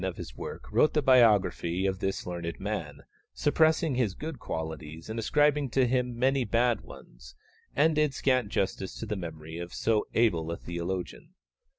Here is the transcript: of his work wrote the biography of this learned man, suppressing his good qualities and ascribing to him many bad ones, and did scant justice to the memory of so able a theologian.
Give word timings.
of 0.03 0.17
his 0.17 0.35
work 0.35 0.63
wrote 0.71 0.95
the 0.95 1.01
biography 1.03 1.85
of 1.85 1.99
this 1.99 2.25
learned 2.25 2.59
man, 2.59 3.03
suppressing 3.35 3.93
his 3.93 4.15
good 4.15 4.39
qualities 4.39 5.11
and 5.11 5.19
ascribing 5.19 5.69
to 5.69 5.85
him 5.85 6.17
many 6.17 6.43
bad 6.43 6.81
ones, 6.81 7.35
and 7.75 7.93
did 7.93 8.11
scant 8.11 8.49
justice 8.49 8.95
to 8.95 9.05
the 9.05 9.15
memory 9.15 9.59
of 9.59 9.75
so 9.75 10.07
able 10.15 10.49
a 10.51 10.57
theologian. 10.57 11.35